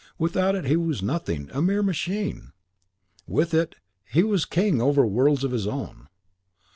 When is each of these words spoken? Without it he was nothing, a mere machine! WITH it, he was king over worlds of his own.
Without 0.17 0.55
it 0.55 0.65
he 0.65 0.75
was 0.75 1.03
nothing, 1.03 1.47
a 1.53 1.61
mere 1.61 1.83
machine! 1.83 2.53
WITH 3.27 3.53
it, 3.53 3.75
he 4.05 4.23
was 4.23 4.45
king 4.45 4.81
over 4.81 5.05
worlds 5.05 5.43
of 5.43 5.51
his 5.51 5.67
own. 5.67 6.07